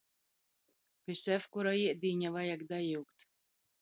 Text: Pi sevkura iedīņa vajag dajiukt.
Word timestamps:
Pi 1.03 1.17
sevkura 1.23 1.75
iedīņa 1.81 2.33
vajag 2.39 2.65
dajiukt. 2.73 3.29